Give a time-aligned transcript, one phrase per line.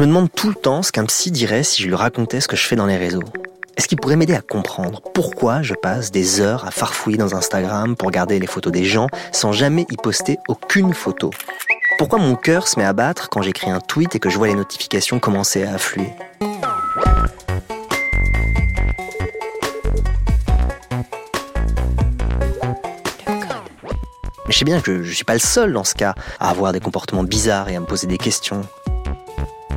[0.00, 2.56] me demande tout le temps ce qu'un psy dirait si je lui racontais ce que
[2.56, 3.22] je fais dans les réseaux.
[3.76, 7.96] Est-ce qu'il pourrait m'aider à comprendre pourquoi je passe des heures à farfouiller dans Instagram
[7.96, 11.28] pour garder les photos des gens sans jamais y poster aucune photo?
[11.98, 14.46] Pourquoi mon cœur se met à battre quand j'écris un tweet et que je vois
[14.46, 16.08] les notifications commencer à affluer?
[24.46, 26.48] Mais je sais bien que je ne suis pas le seul dans ce cas à
[26.48, 28.62] avoir des comportements bizarres et à me poser des questions.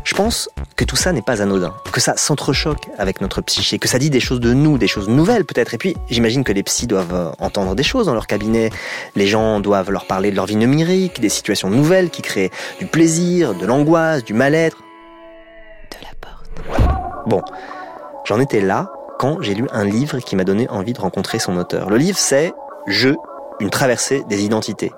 [0.03, 3.87] Je pense que tout ça n'est pas anodin, que ça s'entrechoque avec notre psyché, que
[3.87, 5.73] ça dit des choses de nous, des choses nouvelles peut-être.
[5.73, 8.69] Et puis, j'imagine que les psys doivent euh, entendre des choses dans leur cabinet.
[9.15, 12.85] Les gens doivent leur parler de leur vie numérique, des situations nouvelles qui créent du
[12.85, 14.77] plaisir, de l'angoisse, du mal-être.
[15.91, 17.27] De la porte.
[17.27, 17.41] Bon,
[18.25, 21.55] j'en étais là quand j'ai lu un livre qui m'a donné envie de rencontrer son
[21.55, 21.89] auteur.
[21.89, 22.51] Le livre, c'est
[22.87, 23.09] Je,
[23.61, 24.91] une traversée des identités.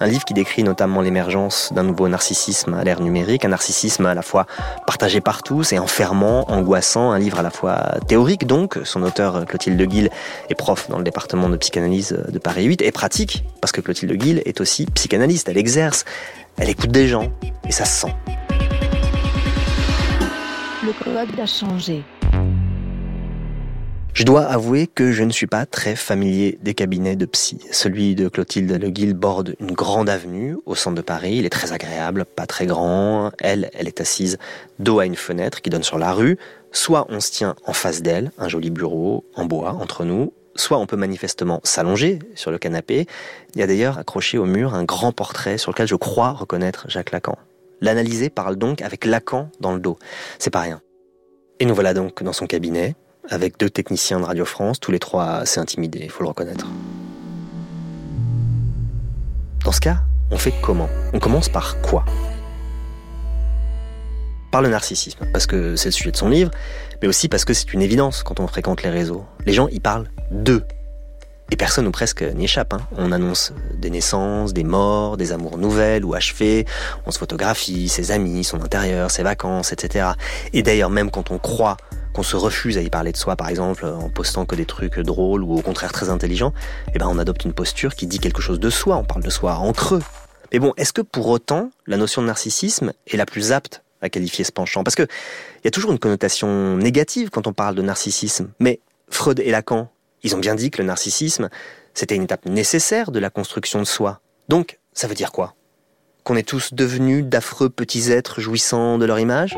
[0.00, 4.14] Un livre qui décrit notamment l'émergence d'un nouveau narcissisme à l'ère numérique, un narcissisme à
[4.14, 4.46] la fois
[4.86, 9.44] partagé par tous et enfermant, angoissant, un livre à la fois théorique donc, son auteur
[9.46, 10.10] Clotilde Guil
[10.48, 14.12] est prof dans le département de psychanalyse de Paris 8 et pratique parce que Clotilde
[14.12, 16.04] Guil est aussi psychanalyste, elle exerce,
[16.58, 17.30] elle écoute des gens
[17.66, 18.14] et ça se sent.
[20.84, 22.04] Le code a changé.
[24.14, 27.58] Je dois avouer que je ne suis pas très familier des cabinets de psy.
[27.72, 31.38] Celui de Clotilde Le Guil borde une grande avenue au centre de Paris.
[31.38, 33.32] Il est très agréable, pas très grand.
[33.40, 34.38] Elle, elle est assise
[34.78, 36.38] dos à une fenêtre qui donne sur la rue.
[36.70, 40.78] Soit on se tient en face d'elle, un joli bureau en bois entre nous, soit
[40.78, 43.08] on peut manifestement s'allonger sur le canapé.
[43.56, 46.88] Il y a d'ailleurs accroché au mur un grand portrait sur lequel je crois reconnaître
[46.88, 47.36] Jacques Lacan.
[47.80, 49.98] L'analyser parle donc avec Lacan dans le dos.
[50.38, 50.80] C'est pas rien.
[51.58, 52.94] Et nous voilà donc dans son cabinet,
[53.30, 56.66] avec deux techniciens de Radio France, tous les trois assez intimidés, il faut le reconnaître.
[59.64, 59.98] Dans ce cas,
[60.30, 60.88] on fait comment?
[61.12, 62.04] On commence par quoi?
[64.50, 66.50] Par le narcissisme, parce que c'est le sujet de son livre,
[67.00, 69.24] mais aussi parce que c'est une évidence quand on fréquente les réseaux.
[69.46, 70.64] Les gens y parlent d'eux.
[71.50, 72.72] Et personne ou presque n'y échappe.
[72.72, 72.80] Hein.
[72.96, 76.66] On annonce des naissances, des morts, des amours nouvelles ou achevées.
[77.06, 80.12] On se photographie, ses amis, son intérieur, ses vacances, etc.
[80.52, 81.76] Et d'ailleurs, même quand on croit
[82.14, 84.98] qu'on se refuse à y parler de soi, par exemple, en postant que des trucs
[85.00, 86.54] drôles ou au contraire très intelligents,
[86.94, 89.30] eh ben on adopte une posture qui dit quelque chose de soi, on parle de
[89.30, 90.02] soi en creux.
[90.52, 94.08] Mais bon, est-ce que pour autant, la notion de narcissisme est la plus apte à
[94.08, 94.84] qualifier ce penchant?
[94.84, 98.50] Parce que il y a toujours une connotation négative quand on parle de narcissisme.
[98.60, 98.78] Mais
[99.10, 99.90] Freud et Lacan,
[100.22, 101.50] ils ont bien dit que le narcissisme,
[101.94, 104.20] c'était une étape nécessaire de la construction de soi.
[104.48, 105.54] Donc, ça veut dire quoi?
[106.22, 109.56] Qu'on est tous devenus d'affreux petits êtres jouissant de leur image?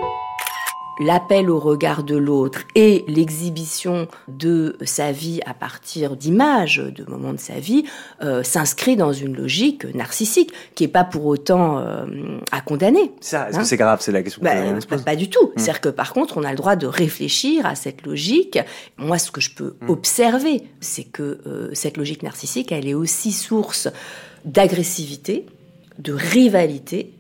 [1.01, 7.33] L'appel au regard de l'autre et l'exhibition de sa vie à partir d'images, de moments
[7.33, 7.85] de sa vie,
[8.23, 12.07] euh, s'inscrit dans une logique narcissique qui est pas pour autant euh,
[12.53, 13.13] à condamner.
[13.21, 14.01] Ça, est-ce que hein c'est grave?
[14.01, 15.03] C'est la question que bah, se pose.
[15.03, 15.47] Pas, du tout.
[15.47, 15.53] Hmm.
[15.57, 18.59] C'est-à-dire que par contre, on a le droit de réfléchir à cette logique.
[18.97, 19.91] Moi, ce que je peux hmm.
[19.91, 23.89] observer, c'est que euh, cette logique narcissique, elle est aussi source
[24.45, 25.47] d'agressivité,
[25.99, 27.16] de rivalité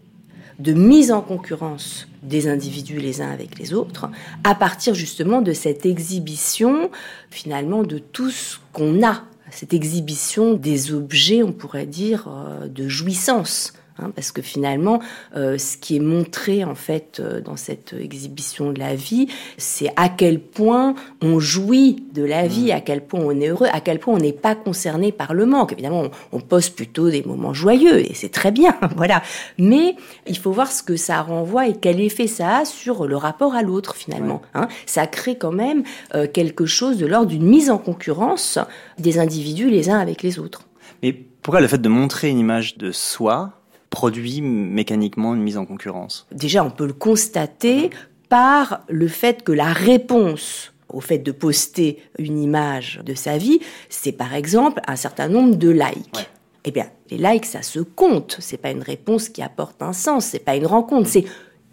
[0.58, 4.08] de mise en concurrence des individus les uns avec les autres,
[4.44, 6.90] à partir justement de cette exhibition
[7.30, 12.88] finalement de tout ce qu'on a, cette exhibition des objets, on pourrait dire, euh, de
[12.88, 13.74] jouissance.
[13.98, 15.00] Hein, parce que finalement,
[15.36, 19.90] euh, ce qui est montré en fait euh, dans cette exhibition de la vie, c'est
[19.96, 23.80] à quel point on jouit de la vie, à quel point on est heureux, à
[23.80, 25.72] quel point on n'est pas concerné par le manque.
[25.72, 26.02] Évidemment,
[26.32, 29.22] on, on poste plutôt des moments joyeux et c'est très bien, voilà.
[29.56, 29.96] Mais
[30.26, 33.54] il faut voir ce que ça renvoie et quel effet ça a sur le rapport
[33.54, 34.42] à l'autre finalement.
[34.54, 34.68] Hein.
[34.84, 38.58] Ça crée quand même euh, quelque chose de l'ordre d'une mise en concurrence
[38.98, 40.62] des individus les uns avec les autres.
[41.02, 43.52] Mais pourquoi le fait de montrer une image de soi
[43.96, 47.88] produit mécaniquement une mise en concurrence Déjà, on peut le constater
[48.28, 53.58] par le fait que la réponse au fait de poster une image de sa vie,
[53.88, 56.28] c'est par exemple un certain nombre de likes.
[56.66, 58.36] Eh bien, les likes, ça se compte.
[58.38, 60.26] C'est pas une réponse qui apporte un sens.
[60.26, 61.08] C'est pas une rencontre.
[61.08, 61.24] C'est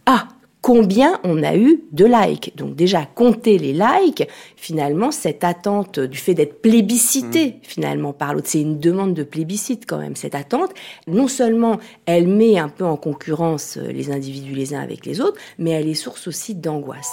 [0.06, 0.30] ah,
[0.64, 2.54] combien on a eu de likes.
[2.56, 7.54] Donc déjà, compter les likes, finalement, cette attente du fait d'être plébiscité, mm.
[7.62, 10.72] finalement, par l'autre, c'est une demande de plébiscite quand même, cette attente.
[11.06, 15.20] Non seulement elle met un peu en concurrence euh, les individus les uns avec les
[15.20, 17.12] autres, mais elle est source aussi d'angoisse.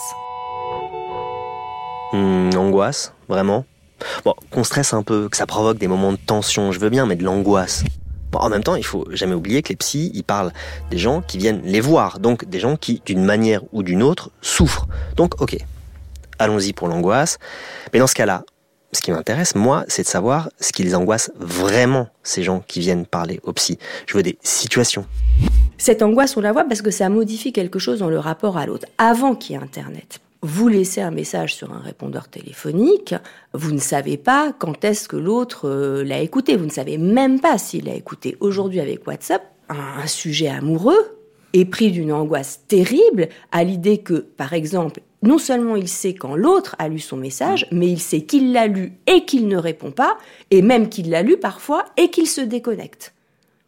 [2.12, 3.64] Mmh, angoisse, vraiment?
[4.24, 7.04] Bon, qu'on stresse un peu, que ça provoque des moments de tension, je veux bien,
[7.04, 7.82] mais de l'angoisse
[8.32, 10.52] en même temps, il faut jamais oublier que les psys, ils parlent
[10.90, 14.30] des gens qui viennent les voir, donc des gens qui, d'une manière ou d'une autre,
[14.40, 14.86] souffrent.
[15.16, 15.56] Donc, ok,
[16.38, 17.38] allons-y pour l'angoisse.
[17.92, 18.44] Mais dans ce cas-là,
[18.92, 22.80] ce qui m'intéresse, moi, c'est de savoir ce qui les angoisse vraiment, ces gens qui
[22.80, 23.78] viennent parler au psy.
[24.06, 25.06] Je veux des situations.
[25.78, 28.66] Cette angoisse, on la voit parce que ça modifie quelque chose dans le rapport à
[28.66, 28.86] l'autre.
[28.98, 33.14] Avant qu'il y ait Internet, vous laissez un message sur un répondeur téléphonique,
[33.52, 37.40] vous ne savez pas quand est-ce que l'autre euh, l'a écouté, vous ne savez même
[37.40, 38.36] pas s'il l'a écouté.
[38.40, 41.18] Aujourd'hui, avec WhatsApp, un sujet amoureux
[41.52, 46.34] est pris d'une angoisse terrible à l'idée que, par exemple, non seulement il sait quand
[46.34, 49.90] l'autre a lu son message, mais il sait qu'il l'a lu et qu'il ne répond
[49.90, 50.16] pas,
[50.50, 53.14] et même qu'il l'a lu parfois et qu'il se déconnecte.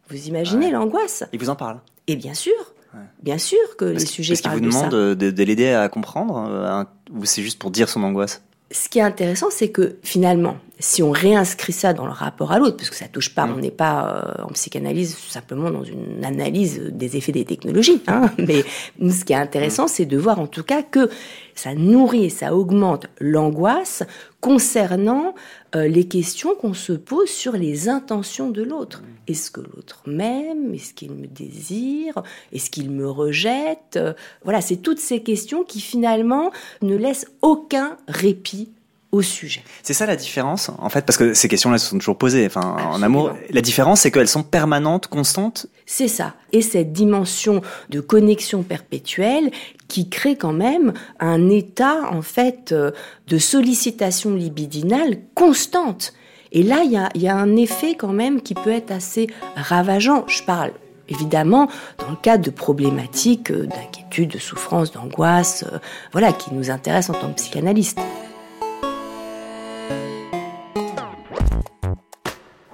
[0.09, 1.23] Vous imaginez l'angoisse?
[1.31, 1.79] Il vous en parle?
[2.07, 2.72] Et bien sûr,
[3.21, 4.77] bien sûr que les sujets parlent de ça.
[4.77, 8.03] Est-ce qu'il vous demande de, l'aider à comprendre, euh, ou c'est juste pour dire son
[8.03, 8.41] angoisse?
[8.71, 12.57] Ce qui est intéressant, c'est que finalement, si on réinscrit ça dans le rapport à
[12.57, 13.53] l'autre, parce que ça touche pas, mm.
[13.55, 18.31] on n'est pas euh, en psychanalyse simplement dans une analyse des effets des technologies, hein,
[18.39, 18.63] mais
[18.99, 19.89] ce qui est intéressant, mm.
[19.89, 21.09] c'est de voir en tout cas que
[21.55, 24.03] ça nourrit et ça augmente l'angoisse
[24.41, 25.35] concernant
[25.75, 29.01] euh, les questions qu'on se pose sur les intentions de l'autre.
[29.01, 29.05] Mm.
[29.27, 30.73] Est-ce que l'autre m'aime?
[30.73, 32.21] Est-ce qu'il me désire?
[32.51, 33.99] Est-ce qu'il me rejette?
[34.43, 36.51] Voilà, c'est toutes ces questions qui finalement
[36.81, 38.69] ne laissent aucun répit
[39.13, 39.63] au sujet.
[39.83, 42.47] C'est ça la différence, en fait, parce que ces questions-là se sont toujours posées.
[42.47, 45.67] Enfin, en amour, la différence, c'est qu'elles sont permanentes, constantes.
[45.85, 46.33] C'est ça.
[46.51, 49.51] Et cette dimension de connexion perpétuelle
[49.87, 52.89] qui crée quand même un état, en fait, euh,
[53.27, 56.13] de sollicitation libidinale constante.
[56.51, 59.27] Et là, il y a, y a un effet quand même qui peut être assez
[59.55, 60.25] ravageant.
[60.27, 60.71] Je parle
[61.07, 61.67] évidemment
[61.99, 65.77] dans le cadre de problématiques euh, d'inquiétude, de souffrance, d'angoisse, euh,
[66.13, 67.99] voilà, qui nous intéressent en tant que psychanalyste.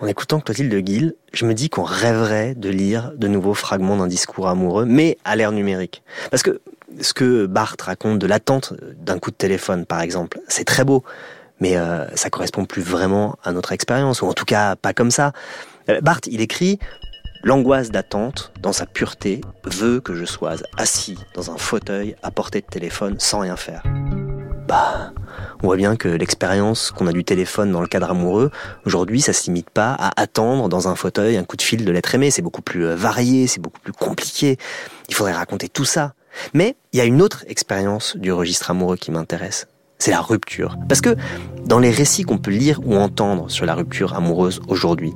[0.01, 4.07] En écoutant Clotilde Guil, je me dis qu'on rêverait de lire de nouveaux fragments d'un
[4.07, 6.03] discours amoureux, mais à l'ère numérique.
[6.31, 6.61] Parce que
[7.01, 11.03] ce que Barthes raconte de l'attente d'un coup de téléphone, par exemple, c'est très beau,
[11.59, 15.11] mais euh, ça correspond plus vraiment à notre expérience, ou en tout cas pas comme
[15.11, 15.33] ça.
[15.89, 16.79] Euh, Barthes, il écrit
[17.41, 22.59] L'angoisse d'attente, dans sa pureté, veut que je sois assis dans un fauteuil à portée
[22.59, 23.81] de téléphone sans rien faire.
[24.69, 25.13] Bah,
[25.63, 28.51] on voit bien que l'expérience qu'on a du téléphone dans le cadre amoureux,
[28.85, 31.91] aujourd'hui, ça se limite pas à attendre dans un fauteuil un coup de fil de
[31.91, 32.29] l'être aimé.
[32.29, 34.57] C'est beaucoup plus euh, varié, c'est beaucoup plus compliqué.
[35.07, 36.13] Il faudrait raconter tout ça.
[36.53, 39.67] Mais il y a une autre expérience du registre amoureux qui m'intéresse.
[39.97, 40.77] C'est la rupture.
[40.87, 41.15] Parce que
[41.65, 45.13] dans les récits qu'on peut lire ou entendre sur la rupture amoureuse aujourd'hui,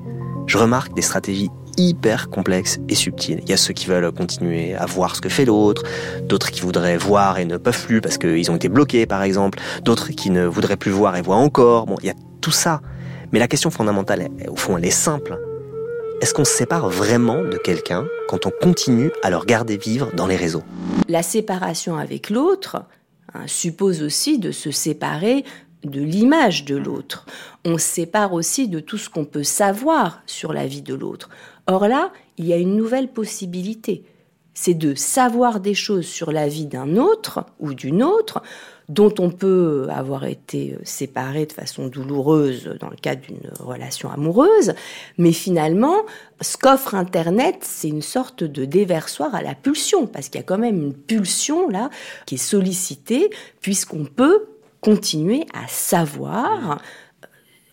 [0.47, 3.39] je remarque des stratégies hyper complexe et subtil.
[3.43, 5.83] Il y a ceux qui veulent continuer à voir ce que fait l'autre,
[6.23, 9.59] d'autres qui voudraient voir et ne peuvent plus parce qu'ils ont été bloqués par exemple,
[9.81, 11.85] d'autres qui ne voudraient plus voir et voient encore.
[11.85, 12.81] Bon, il y a tout ça.
[13.31, 15.39] Mais la question fondamentale, au fond, elle est simple.
[16.21, 20.27] Est-ce qu'on se sépare vraiment de quelqu'un quand on continue à le regarder vivre dans
[20.27, 20.63] les réseaux?
[21.09, 22.85] La séparation avec l'autre
[23.33, 25.43] hein, suppose aussi de se séparer
[25.83, 27.25] de l'image de l'autre.
[27.65, 31.29] On se sépare aussi de tout ce qu'on peut savoir sur la vie de l'autre.
[31.67, 34.03] Or là, il y a une nouvelle possibilité.
[34.53, 38.43] C'est de savoir des choses sur la vie d'un autre ou d'une autre
[38.89, 44.73] dont on peut avoir été séparé de façon douloureuse dans le cadre d'une relation amoureuse,
[45.17, 46.03] mais finalement,
[46.41, 50.45] ce qu'offre Internet, c'est une sorte de déversoir à la pulsion, parce qu'il y a
[50.45, 51.89] quand même une pulsion là
[52.25, 53.29] qui est sollicitée,
[53.61, 54.47] puisqu'on peut
[54.81, 56.81] continuer à savoir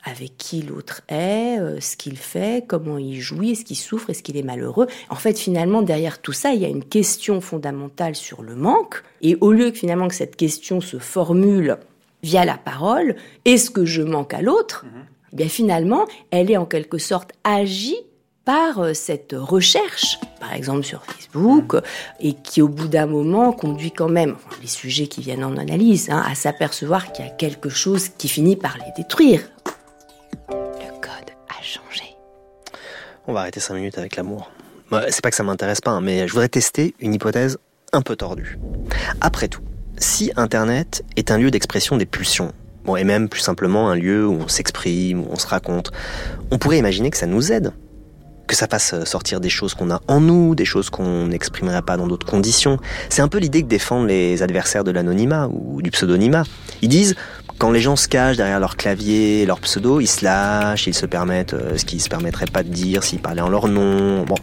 [0.05, 4.23] avec qui l'autre est, euh, ce qu'il fait, comment il jouit, est-ce qu'il souffre, est-ce
[4.23, 4.87] qu'il est malheureux.
[5.09, 9.03] En fait, finalement, derrière tout ça, il y a une question fondamentale sur le manque.
[9.23, 11.77] Et au lieu que finalement que cette question se formule
[12.23, 15.03] via la parole, est-ce que je manque à l'autre mhm.
[15.33, 17.97] eh Bien finalement, elle est en quelque sorte agie
[18.45, 21.83] par euh, cette recherche, par exemple sur Facebook, mhm.
[22.21, 26.11] et qui au bout d'un moment conduit quand même, les sujets qui viennent en analyse,
[26.11, 29.43] hein, à s'apercevoir qu'il y a quelque chose qui finit par les détruire.
[33.27, 34.51] On va arrêter 5 minutes avec l'amour.
[35.11, 37.59] C'est pas que ça m'intéresse pas, hein, mais je voudrais tester une hypothèse
[37.93, 38.59] un peu tordue.
[39.21, 39.63] Après tout,
[39.99, 42.53] si Internet est un lieu d'expression des pulsions,
[42.85, 45.93] bon, et même plus simplement un lieu où on s'exprime, où on se raconte,
[46.51, 47.73] on pourrait imaginer que ça nous aide,
[48.49, 51.97] que ça fasse sortir des choses qu'on a en nous, des choses qu'on n'exprimerait pas
[51.97, 52.79] dans d'autres conditions.
[53.11, 56.43] C'est un peu l'idée que défendent les adversaires de l'anonymat ou du pseudonymat.
[56.83, 57.15] Ils disent
[57.61, 61.05] quand les gens se cachent derrière leur clavier, leur pseudo, ils se lâchent, ils se
[61.05, 64.25] permettent euh, ce qu'ils se permettraient pas de dire s'ils parlaient en leur nom.
[64.25, 64.37] Bon,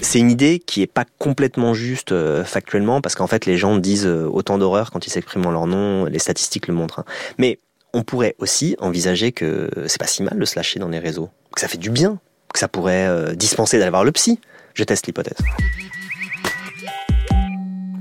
[0.00, 3.76] c'est une idée qui est pas complètement juste euh, factuellement parce qu'en fait les gens
[3.78, 6.04] disent euh, autant d'horreurs quand ils s'expriment en leur nom.
[6.04, 7.00] Les statistiques le montrent.
[7.00, 7.04] Hein.
[7.36, 7.58] Mais
[7.94, 11.30] on pourrait aussi envisager que c'est pas si mal de se lâcher dans les réseaux,
[11.52, 12.20] que ça fait du bien,
[12.54, 14.38] que ça pourrait dispenser d'aller voir le psy.
[14.72, 15.36] Je teste l'hypothèse.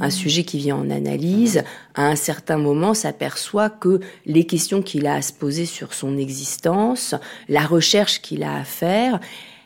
[0.02, 5.06] Un sujet qui vient en analyse, à un certain moment, s'aperçoit que les questions qu'il
[5.06, 7.16] a à se poser sur son existence,
[7.48, 9.20] la recherche qu'il a à faire,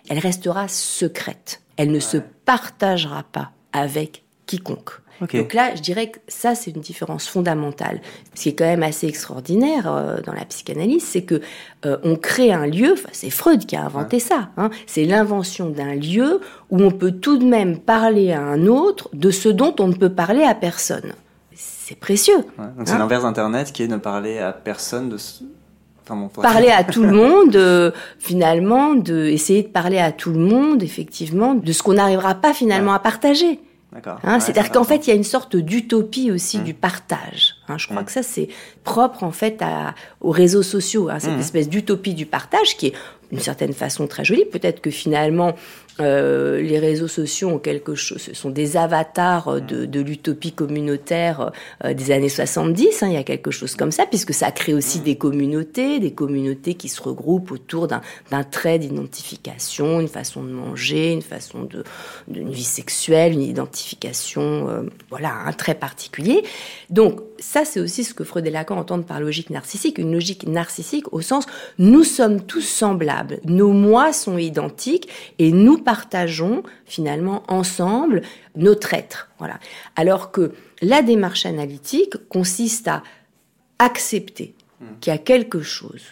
[0.09, 1.61] elle restera secrète.
[1.77, 4.99] Elle ne se partagera pas avec quiconque.
[5.21, 8.01] Donc là, je dirais que ça, c'est une différence fondamentale.
[8.33, 11.41] Ce qui est quand même assez extraordinaire euh, dans la psychanalyse, c'est que
[11.85, 12.95] euh, on crée un lieu.
[13.11, 14.49] c'est Freud qui a inventé ça.
[14.57, 19.09] Hein, c'est l'invention d'un lieu où on peut tout de même parler à un autre
[19.13, 21.13] de ce dont on ne peut parler à personne.
[21.53, 22.37] C'est précieux.
[22.57, 22.97] donc c'est hein.
[22.97, 25.17] l'inverse d'Internet qui est ne parler à personne de.
[26.41, 30.83] parler à tout le monde, euh, finalement, de essayer de parler à tout le monde,
[30.83, 33.59] effectivement, de ce qu'on n'arrivera pas finalement à partager.
[34.23, 36.63] Hein, C'est-à-dire qu'en fait, il y a une sorte d'utopie aussi mmh.
[36.63, 37.55] du partage.
[37.67, 38.05] Hein, je crois mmh.
[38.05, 38.49] que ça, c'est
[38.83, 41.39] propre en fait à, aux réseaux sociaux, hein, cette mmh.
[41.39, 42.93] espèce d'utopie du partage qui est
[43.31, 44.45] d'une certaine façon très jolie.
[44.45, 45.55] Peut-être que finalement,
[46.01, 50.51] euh, les réseaux sociaux ont quelque chose, ce sont des avatars euh, de, de l'utopie
[50.51, 51.51] communautaire
[51.85, 53.03] euh, des années 70.
[53.03, 56.11] Hein, il y a quelque chose comme ça, puisque ça crée aussi des communautés, des
[56.13, 61.83] communautés qui se regroupent autour d'un trait d'identification, une façon de manger, une façon de
[62.27, 66.43] d'une vie sexuelle, une identification, euh, voilà, un trait particulier.
[66.89, 70.47] Donc ça, c'est aussi ce que Freud et Lacan entendent par logique narcissique, une logique
[70.47, 71.45] narcissique au sens
[71.77, 75.07] nous sommes tous semblables, nos moi sont identiques
[75.39, 78.23] et nous partageons finalement ensemble
[78.57, 79.29] notre être.
[79.39, 79.59] Voilà.
[79.95, 83.03] Alors que la démarche analytique consiste à
[83.79, 84.85] accepter hmm.
[84.99, 86.03] qu'il y a quelque chose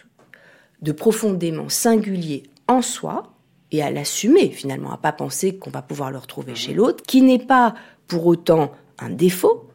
[0.81, 3.33] de profondément singulier en soi
[3.71, 6.77] et à l'assumer finalement, à pas penser qu'on va pouvoir le retrouver chez hmm.
[6.77, 7.73] l'autre, qui n'est pas
[8.07, 9.67] pour autant un défaut,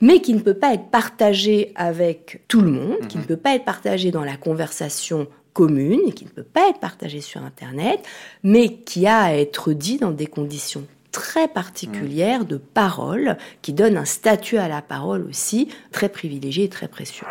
[0.00, 3.26] mais qui ne peut pas être partagé avec tout le monde, qui ne hmm.
[3.26, 7.20] peut pas être partagé dans la conversation commune et qui ne peut pas être partagé
[7.20, 8.00] sur Internet,
[8.42, 13.96] mais qui a à être dit dans des conditions très particulières de parole, qui donnent
[13.96, 17.26] un statut à la parole aussi très privilégié et très précieux.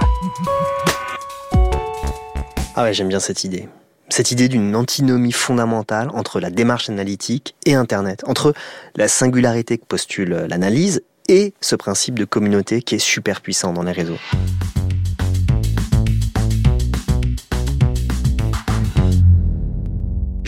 [2.76, 3.68] Ah ouais, j'aime bien cette idée.
[4.10, 8.54] Cette idée d'une antinomie fondamentale entre la démarche analytique et Internet, entre
[8.96, 13.84] la singularité que postule l'analyse et ce principe de communauté qui est super puissant dans
[13.84, 14.18] les réseaux.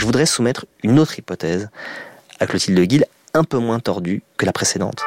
[0.01, 1.70] Je voudrais soumettre une autre hypothèse
[2.39, 3.05] à Clotilde Guil,
[3.36, 5.00] un peu moins tordue que la précédente.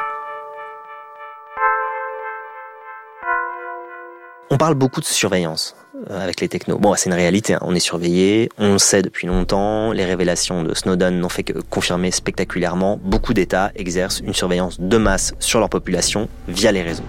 [4.49, 5.75] On parle beaucoup de surveillance
[6.09, 6.77] euh, avec les technos.
[6.77, 7.59] Bon, c'est une réalité, hein.
[7.63, 11.59] on est surveillé, on le sait depuis longtemps, les révélations de Snowden n'ont fait que
[11.59, 17.03] confirmer spectaculairement, beaucoup d'États exercent une surveillance de masse sur leur population via les réseaux.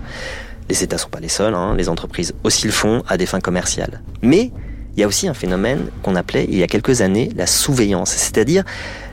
[0.69, 1.77] Les États sont pas les seuls, hein.
[1.77, 4.03] les entreprises aussi le font à des fins commerciales.
[4.23, 4.51] Mais
[4.97, 8.11] il y a aussi un phénomène qu'on appelait il y a quelques années la souveillance,
[8.11, 8.65] c'est-à-dire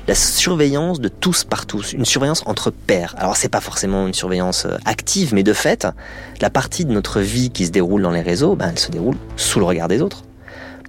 [0.08, 3.16] la surveillance de tous par tous, une surveillance entre pairs.
[3.18, 5.88] Alors c'est pas forcément une surveillance euh, active, mais de fait,
[6.42, 9.16] la partie de notre vie qui se déroule dans les réseaux, ben, elle se déroule
[9.38, 10.24] sous le regard des autres.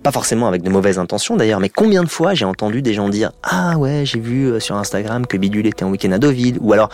[0.02, 3.08] Pas forcément avec de mauvaises intentions d'ailleurs, mais combien de fois j'ai entendu des gens
[3.08, 6.58] dire Ah ouais, j'ai vu euh, sur Instagram que Bidule était en week-end à Deauville,
[6.60, 6.90] ou alors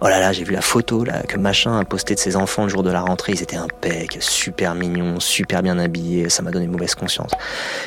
[0.00, 2.64] Oh là là, j'ai vu la photo là que machin a posté de ses enfants
[2.64, 3.32] le jour de la rentrée.
[3.32, 6.28] Ils étaient impec, super mignons, super bien habillés.
[6.28, 7.30] Ça m'a donné mauvaise conscience.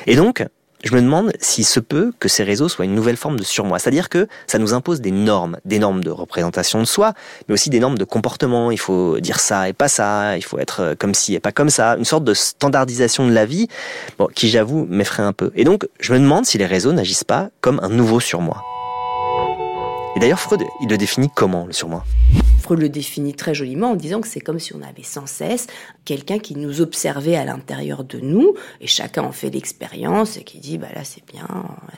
[0.06, 0.46] Et donc,
[0.84, 3.78] je me demande s'il se peut que ces réseaux soient une nouvelle forme de surmoi.
[3.78, 7.14] C'est-à-dire que ça nous impose des normes, des normes de représentation de soi,
[7.48, 8.72] mais aussi des normes de comportement.
[8.72, 11.70] Il faut dire ça et pas ça, il faut être comme ci et pas comme
[11.70, 11.98] ça.
[11.98, 13.68] Une sorte de standardisation de la vie,
[14.18, 15.52] bon, qui j'avoue m'effraie un peu.
[15.56, 18.64] Et donc, je me demande si les réseaux n'agissent pas comme un nouveau surmoi.
[20.18, 22.04] Et d'ailleurs, Freud, il le définit comment, le surmoi?
[22.64, 25.68] Freud le définit très joliment en disant que c'est comme si on avait sans cesse
[26.06, 30.58] quelqu'un qui nous observait à l'intérieur de nous, et chacun en fait l'expérience et qui
[30.58, 31.46] dit, bah là c'est bien,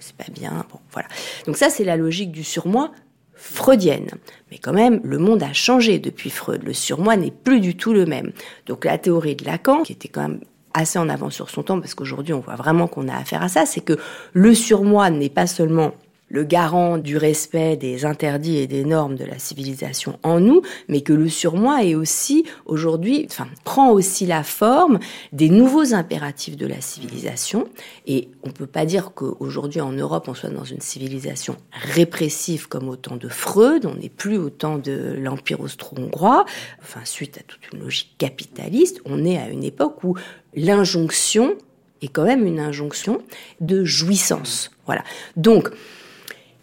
[0.01, 1.07] c'est pas bien, bon voilà.
[1.45, 2.91] Donc ça c'est la logique du surmoi
[3.35, 4.09] freudienne.
[4.51, 6.63] Mais quand même, le monde a changé depuis Freud.
[6.65, 8.33] Le surmoi n'est plus du tout le même.
[8.65, 10.41] Donc la théorie de Lacan, qui était quand même
[10.73, 13.47] assez en avant sur son temps, parce qu'aujourd'hui on voit vraiment qu'on a affaire à
[13.47, 13.97] ça, c'est que
[14.33, 15.93] le surmoi n'est pas seulement
[16.29, 21.01] le garant du respect des interdits et des normes de la civilisation en nous, mais
[21.01, 24.99] que le surmoi est aussi aujourd'hui, enfin, prend aussi la forme
[25.33, 27.67] des nouveaux impératifs de la civilisation.
[28.05, 32.87] Et on peut pas dire qu'aujourd'hui en Europe on soit dans une civilisation répressive comme
[32.89, 36.45] au temps de Freud, on n'est plus au temps de l'Empire austro-hongrois,
[36.81, 40.15] enfin, suite à toute une logique capitaliste, on est à une époque où
[40.55, 41.55] l'injonction
[42.01, 43.21] est quand même une injonction
[43.59, 44.71] de jouissance.
[44.85, 45.03] Voilà.
[45.35, 45.69] Donc,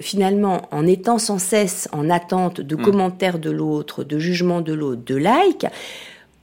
[0.00, 2.82] finalement, en étant sans cesse en attente de hmm.
[2.82, 5.66] commentaires de l'autre, de jugements de l'autre, de likes,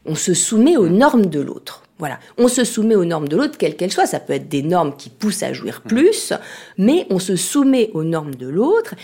[0.05, 0.98] on se soumet aux hmm.
[0.98, 1.83] normes de l'autre.
[2.00, 4.07] Voilà, on se soumet aux normes de l'autre, quelles qu'elles soient.
[4.07, 5.88] Ça peut être des normes qui poussent à jouir hmm.
[5.88, 6.33] plus,
[6.77, 8.95] mais on se soumet aux normes de l'autre.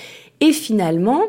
[0.41, 1.21] Et finalement,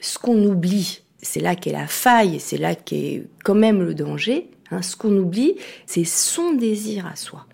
[0.00, 4.50] ce qu'on oublie, c'est là qu'est la faille, c'est là qu'est quand même le danger.
[4.70, 4.82] Hein.
[4.82, 5.56] ce qu'on oublie,
[5.86, 7.46] c'est son désir à soi.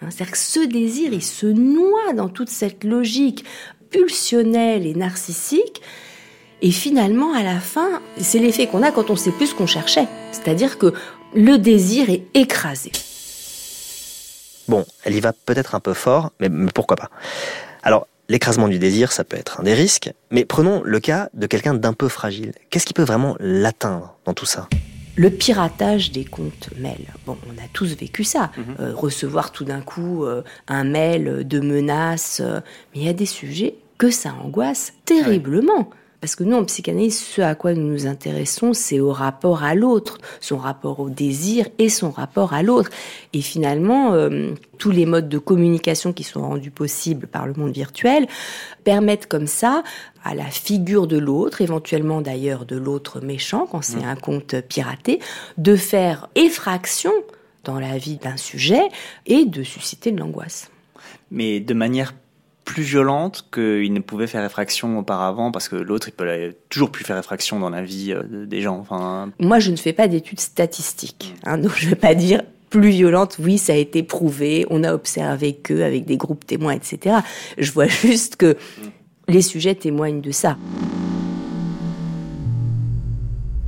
[0.00, 0.08] Hein.
[0.10, 3.44] C'est-à-dire que ce désir, il se noie dans toute cette logique
[3.96, 5.82] et narcissique.
[6.62, 9.66] Et finalement, à la fin, c'est l'effet qu'on a quand on sait plus ce qu'on
[9.66, 10.06] cherchait.
[10.32, 10.94] C'est-à-dire que
[11.34, 12.90] le désir est écrasé.
[14.68, 17.10] Bon, elle y va peut-être un peu fort, mais, pourquoi pas.
[17.82, 21.46] Alors, l'écrasement du désir, ça peut être un des risques, mais prenons le cas de
[21.46, 22.52] quelqu'un d'un peu fragile.
[22.70, 24.68] Qu'est-ce qui peut vraiment l'atteindre dans tout ça?
[25.16, 27.12] Le piratage des comptes mail.
[27.26, 28.50] Bon, on a tous vécu ça.
[28.56, 28.64] Mhm.
[28.80, 32.40] Euh, recevoir tout d'un coup euh, un mail de menaces.
[32.42, 32.60] Euh,
[32.92, 35.90] mais il y a des sujets que ça angoisse terriblement.
[36.24, 39.74] Parce que nous, en psychanalyse, ce à quoi nous nous intéressons, c'est au rapport à
[39.74, 42.88] l'autre, son rapport au désir et son rapport à l'autre.
[43.34, 47.74] Et finalement, euh, tous les modes de communication qui sont rendus possibles par le monde
[47.74, 48.26] virtuel
[48.84, 49.82] permettent comme ça
[50.24, 54.08] à la figure de l'autre, éventuellement d'ailleurs de l'autre méchant, quand c'est mmh.
[54.08, 55.20] un compte piraté,
[55.58, 57.12] de faire effraction
[57.64, 58.88] dans la vie d'un sujet
[59.26, 60.70] et de susciter de l'angoisse.
[61.30, 62.14] Mais de manière
[62.64, 67.04] plus violente qu'il ne pouvait faire effraction auparavant parce que l'autre il peut toujours plus
[67.04, 68.78] faire effraction dans la vie euh, des gens.
[68.78, 69.30] Enfin...
[69.38, 72.90] Moi je ne fais pas d'études statistiques, hein, donc je ne vais pas dire plus
[72.90, 77.18] violente, oui, ça a été prouvé, on a observé que avec des groupes témoins, etc.
[77.56, 78.56] Je vois juste que
[79.28, 80.56] les sujets témoignent de ça.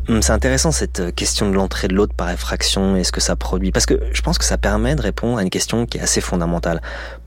[0.09, 3.35] Hum, c'est intéressant cette question de l'entrée de l'autre par effraction et ce que ça
[3.35, 6.01] produit, parce que je pense que ça permet de répondre à une question qui est
[6.01, 6.81] assez fondamentale.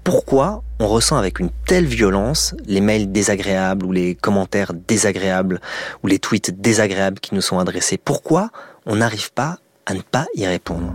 [0.05, 5.59] Pourquoi on ressent avec une telle violence les mails désagréables ou les commentaires désagréables
[6.03, 7.98] ou les tweets désagréables qui nous sont adressés?
[7.98, 8.50] Pourquoi
[8.86, 10.93] on n'arrive pas à ne pas y répondre?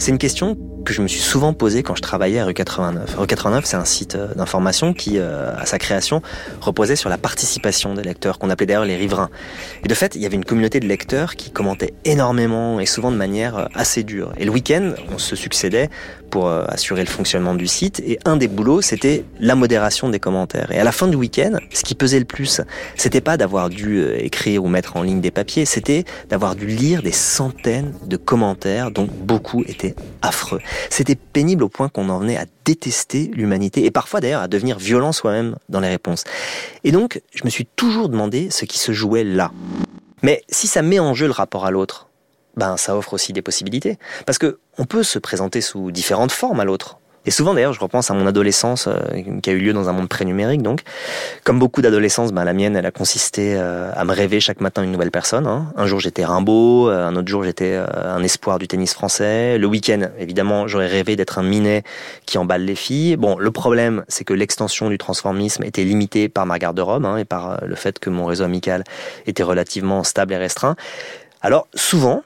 [0.00, 3.16] C'est une question que je me suis souvent posé quand je travaillais à Rue 89.
[3.18, 6.22] Rue 89, c'est un site euh, d'information qui, euh, à sa création,
[6.62, 9.28] reposait sur la participation des lecteurs, qu'on appelait d'ailleurs les riverains.
[9.84, 13.10] Et de fait, il y avait une communauté de lecteurs qui commentaient énormément et souvent
[13.12, 14.32] de manière euh, assez dure.
[14.38, 15.90] Et le week-end, on se succédait
[16.30, 18.00] pour assurer le fonctionnement du site.
[18.06, 20.70] Et un des boulots, c'était la modération des commentaires.
[20.70, 22.60] Et à la fin du week-end, ce qui pesait le plus,
[22.94, 27.02] c'était pas d'avoir dû écrire ou mettre en ligne des papiers, c'était d'avoir dû lire
[27.02, 29.89] des centaines de commentaires dont beaucoup étaient
[30.22, 30.60] affreux.
[30.88, 34.78] C'était pénible au point qu'on en venait à détester l'humanité et parfois d'ailleurs à devenir
[34.78, 36.24] violent soi-même dans les réponses.
[36.84, 39.52] Et donc, je me suis toujours demandé ce qui se jouait là.
[40.22, 42.08] Mais si ça met en jeu le rapport à l'autre,
[42.56, 43.98] ben ça offre aussi des possibilités.
[44.26, 46.99] Parce que on peut se présenter sous différentes formes à l'autre.
[47.26, 48.94] Et souvent d'ailleurs, je repense à mon adolescence euh,
[49.42, 50.62] qui a eu lieu dans un monde pré-numérique.
[50.62, 50.80] Donc,
[51.44, 54.82] comme beaucoup d'adolescences, ben, la mienne, elle a consisté euh, à me rêver chaque matin
[54.82, 55.46] une nouvelle personne.
[55.46, 55.70] Hein.
[55.76, 59.58] Un jour, j'étais Rimbaud, euh, un autre jour, j'étais un espoir du tennis français.
[59.58, 61.82] Le week-end, évidemment, j'aurais rêvé d'être un minet
[62.24, 63.16] qui emballe les filles.
[63.16, 67.26] Bon, le problème, c'est que l'extension du transformisme était limitée par ma garde-robe hein, et
[67.26, 68.84] par le fait que mon réseau amical
[69.26, 70.76] était relativement stable et restreint.
[71.42, 72.22] Alors, souvent,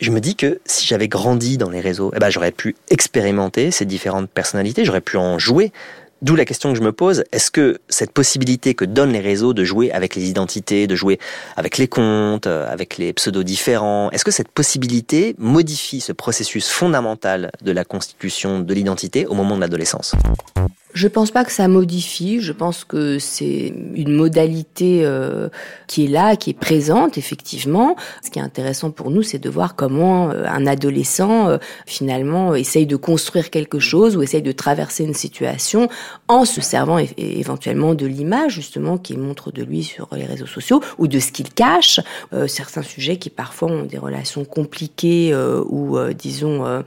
[0.00, 3.70] je me dis que si j'avais grandi dans les réseaux, eh ben, j'aurais pu expérimenter
[3.70, 5.72] ces différentes personnalités, j'aurais pu en jouer.
[6.20, 9.54] D'où la question que je me pose, est-ce que cette possibilité que donnent les réseaux
[9.54, 11.20] de jouer avec les identités, de jouer
[11.56, 16.68] avec les comptes, euh, avec les pseudos différents, est-ce que cette possibilité modifie ce processus
[16.70, 20.16] fondamental de la constitution de l'identité au moment de l'adolescence?
[20.94, 22.40] Je pense pas que ça modifie.
[22.40, 25.48] Je pense que c'est une modalité euh,
[25.86, 27.94] qui est là, qui est présente effectivement.
[28.24, 32.86] Ce qui est intéressant pour nous, c'est de voir comment euh, un adolescent finalement essaye
[32.86, 35.88] de construire quelque chose ou essaye de traverser une situation
[36.28, 40.80] en se servant éventuellement de l'image justement qui montre de lui sur les réseaux sociaux
[40.98, 42.00] ou de ce qu'il cache.
[42.46, 45.34] certains sujets qui parfois ont des relations compliquées
[45.68, 46.82] ou disons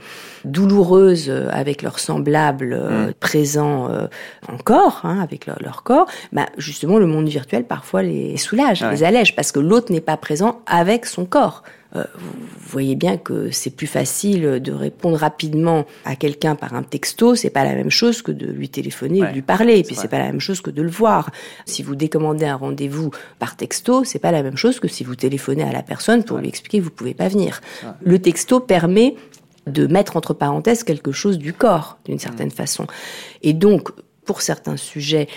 [0.45, 3.13] douloureuses avec leurs semblables mmh.
[3.19, 4.07] présents euh,
[4.47, 9.35] encore, hein, avec leur, corps, bah, justement, le monde virtuel parfois les soulage, les allège,
[9.35, 11.63] parce que l'autre n'est pas présent avec son corps.
[11.95, 16.83] Euh, vous voyez bien que c'est plus facile de répondre rapidement à quelqu'un par un
[16.83, 19.83] texto, c'est pas la même chose que de lui téléphoner ou de lui parler, et
[19.83, 21.31] puis c'est pas la même chose que de le voir.
[21.65, 25.15] Si vous décommandez un rendez-vous par texto, c'est pas la même chose que si vous
[25.15, 27.61] téléphonez à la personne pour lui expliquer que vous pouvez pas venir.
[28.01, 29.15] Le texto permet
[29.67, 32.51] de mettre entre parenthèses quelque chose du corps, d'une certaine mm.
[32.51, 32.87] façon.
[33.43, 33.91] Et donc,
[34.25, 35.27] pour certains sujets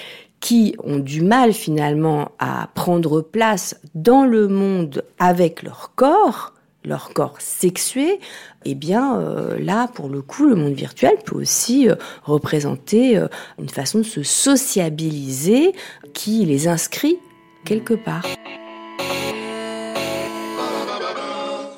[0.44, 6.52] qui ont du mal finalement à prendre place dans le monde avec leur corps,
[6.84, 8.20] leur corps sexué,
[8.66, 13.26] eh bien euh, là, pour le coup, le monde virtuel peut aussi euh, représenter euh,
[13.58, 15.72] une façon de se sociabiliser
[16.12, 17.16] qui les inscrit
[17.64, 18.26] quelque part.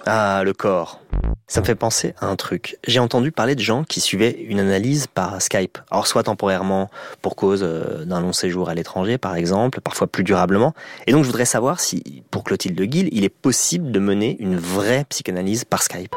[0.09, 1.01] Ah, le corps.
[1.49, 2.77] Ça me fait penser à un truc.
[2.87, 5.79] J'ai entendu parler de gens qui suivaient une analyse par Skype.
[5.91, 6.91] Alors soit temporairement
[7.23, 10.75] pour cause euh, d'un long séjour à l'étranger par exemple, parfois plus durablement.
[11.07, 14.57] Et donc je voudrais savoir si pour Clotilde Guil, il est possible de mener une
[14.57, 16.15] vraie psychanalyse par Skype.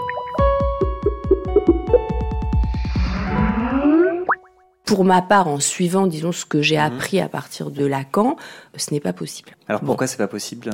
[4.86, 6.84] Pour ma part, en suivant, disons, ce que j'ai Mhm.
[6.84, 8.36] appris à partir de Lacan,
[8.76, 9.52] ce n'est pas possible.
[9.68, 9.88] Alors Bon.
[9.88, 10.72] pourquoi c'est pas possible?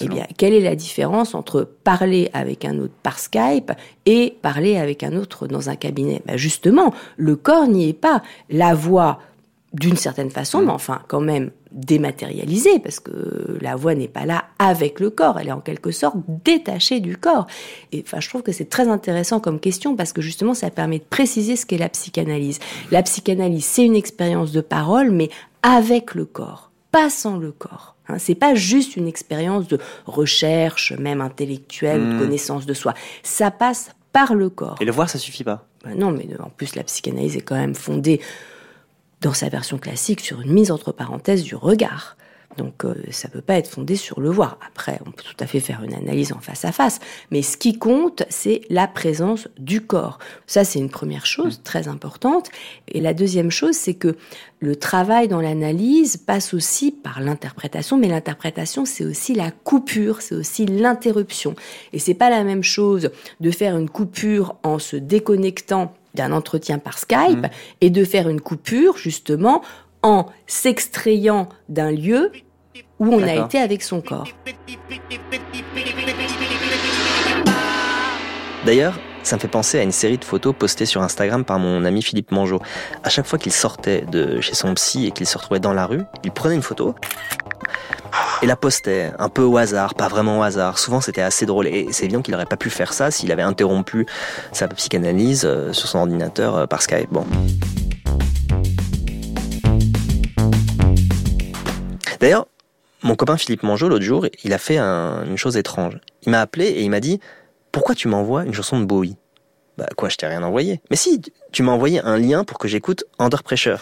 [0.00, 3.72] Eh bien, quelle est la différence entre parler avec un autre par Skype
[4.06, 6.22] et parler avec un autre dans un cabinet?
[6.26, 8.22] Ben Justement, le corps n'y est pas.
[8.48, 9.18] La voix,
[9.72, 14.44] d'une certaine façon, mais enfin quand même dématérialisée, parce que la voix n'est pas là
[14.58, 17.46] avec le corps, elle est en quelque sorte détachée du corps.
[17.92, 20.98] Et enfin, je trouve que c'est très intéressant comme question, parce que justement, ça permet
[20.98, 22.58] de préciser ce qu'est la psychanalyse.
[22.90, 25.28] La psychanalyse, c'est une expérience de parole, mais
[25.62, 27.97] avec le corps, pas sans le corps.
[28.08, 32.18] Hein, c'est pas juste une expérience de recherche, même intellectuelle, de Mm.
[32.18, 32.94] connaissance de soi.
[33.22, 34.76] Ça passe par le corps.
[34.80, 35.66] Et le voir, ça suffit pas?
[35.84, 38.20] Ben non, mais en plus, la psychanalyse est quand même fondée,
[39.20, 42.16] dans sa version classique, sur une mise entre parenthèses du regard.
[42.58, 44.58] Donc, euh, ça peut pas être fondé sur le voir.
[44.66, 46.98] Après, on peut tout à fait faire une analyse en face à face.
[47.30, 50.18] Mais ce qui compte, c'est la présence du corps.
[50.46, 52.50] Ça, c'est une première chose très importante.
[52.88, 54.16] Et la deuxième chose, c'est que
[54.60, 60.34] le travail dans l'analyse passe aussi par l'interprétation, mais l'interprétation, c'est aussi la coupure, c'est
[60.34, 61.54] aussi l'interruption.
[61.92, 66.78] Et c'est pas la même chose de faire une coupure en se déconnectant d'un entretien
[66.78, 67.50] par Skype Mhm.
[67.82, 69.62] et de faire une coupure, justement,
[70.02, 72.30] en s'extrayant d'un lieu
[72.98, 74.28] où on a été avec son corps.
[78.64, 81.84] D'ailleurs, ça me fait penser à une série de photos postées sur Instagram par mon
[81.84, 82.60] ami Philippe Mangeot.
[83.04, 85.86] À chaque fois qu'il sortait de chez son psy et qu'il se retrouvait dans la
[85.86, 86.94] rue, il prenait une photo
[88.42, 90.78] et la postait un peu au hasard, pas vraiment au hasard.
[90.78, 93.42] Souvent c'était assez drôle et c'est évident qu'il n'aurait pas pu faire ça s'il avait
[93.42, 94.06] interrompu
[94.52, 97.10] sa psychanalyse euh, sur son ordinateur euh, par Skype.
[97.10, 97.26] Bon.
[102.20, 102.46] D'ailleurs,
[103.08, 105.98] mon copain Philippe Mangeot, l'autre jour, il a fait un- une chose étrange.
[106.24, 107.20] Il m'a appelé et il m'a dit
[107.72, 109.16] Pourquoi tu m'envoies une chanson de Bowie?
[109.78, 110.80] Bah, quoi, je t'ai rien envoyé.
[110.90, 111.20] Mais si,
[111.52, 113.78] tu m'as envoyé un lien pour que j'écoute Under Pressure.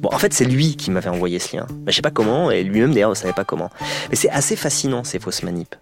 [0.00, 1.66] Bon, en fait, c'est lui qui m'avait envoyé ce lien.
[1.70, 3.70] Bah, je sais pas comment, et lui-même d'ailleurs ne savait pas comment.
[4.10, 5.76] Mais c'est assez fascinant, ces fausses manips.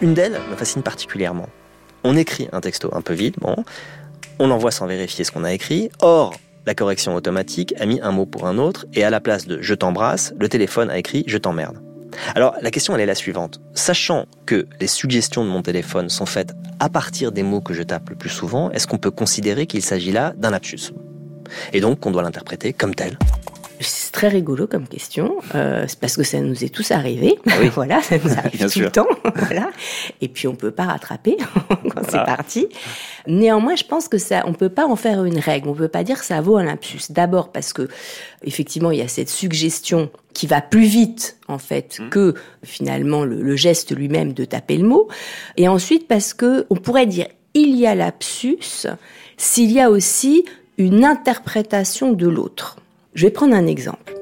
[0.00, 1.48] Une d'elles me fascine particulièrement.
[2.04, 3.56] On écrit un texto un peu vide, bon.
[4.38, 5.90] On l'envoie sans vérifier ce qu'on a écrit.
[6.00, 6.34] Or,
[6.66, 9.60] la correction automatique a mis un mot pour un autre, et à la place de
[9.60, 11.78] je t'embrasse, le téléphone a écrit je t'emmerde.
[12.34, 13.60] Alors, la question, elle est la suivante.
[13.74, 17.82] Sachant que les suggestions de mon téléphone sont faites à partir des mots que je
[17.82, 20.92] tape le plus souvent, est-ce qu'on peut considérer qu'il s'agit là d'un lapsus?
[21.72, 23.18] Et donc qu'on doit l'interpréter comme tel
[23.80, 27.38] C'est très rigolo comme question, euh, c'est parce que ça nous est tous arrivé.
[27.48, 27.68] Ah oui.
[27.74, 28.84] voilà, ça nous arrive tout sûr.
[28.86, 29.06] le temps.
[29.36, 29.70] voilà.
[30.20, 31.36] Et puis on peut pas rattraper
[31.68, 32.66] quand c'est parti.
[33.26, 35.68] Néanmoins, je pense que ça, on peut pas en faire une règle.
[35.68, 37.00] On peut pas dire que ça vaut un lapsus.
[37.10, 37.88] D'abord parce que
[38.42, 42.08] effectivement, il y a cette suggestion qui va plus vite en fait Mm.
[42.10, 45.08] que finalement le, le geste lui-même de taper le mot.
[45.56, 48.86] Et ensuite parce que on pourrait dire il y a lapsus
[49.38, 50.44] s'il y a aussi
[50.78, 52.76] une interprétation de l'autre.
[53.16, 54.12] Je vais prendre un exemple.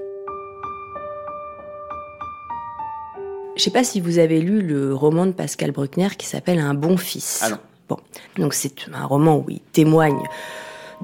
[3.56, 6.60] Je ne sais pas si vous avez lu le roman de Pascal Bruckner qui s'appelle
[6.60, 7.40] Un bon fils.
[7.42, 7.58] Ah non.
[7.88, 7.96] Bon,
[8.38, 10.22] donc c'est un roman où il témoigne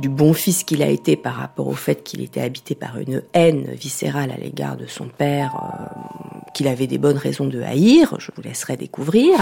[0.00, 3.22] du bon fils qu'il a été par rapport au fait qu'il était habité par une
[3.34, 8.14] haine viscérale à l'égard de son père, euh, qu'il avait des bonnes raisons de haïr,
[8.18, 9.34] je vous laisserai découvrir.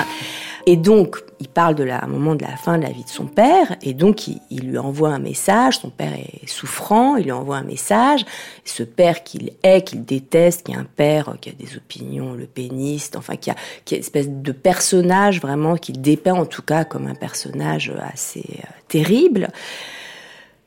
[0.67, 3.05] Et donc, il parle de la, à un moment de la fin de la vie
[3.05, 7.25] de son père, et donc il, lui envoie un message, son père est souffrant, il
[7.25, 8.27] lui envoie un message,
[8.65, 12.47] ce père qu'il est, qu'il déteste, qui est un père qui a des opinions le
[12.47, 16.63] péniste, enfin qui a, qui est une espèce de personnage vraiment qu'il dépeint en tout
[16.63, 19.49] cas comme un personnage assez euh, terrible.